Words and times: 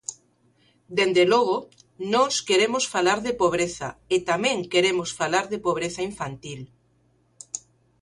Dende 0.97 1.23
logo, 1.33 1.57
nós 2.13 2.33
queremos 2.47 2.83
falar 2.93 3.19
de 3.27 3.33
pobreza 3.41 3.89
e 4.15 4.17
tamén 4.29 4.57
queremos 4.73 5.09
falar 5.19 5.45
de 5.51 5.57
pobreza 5.67 6.01
infantil. 6.11 6.61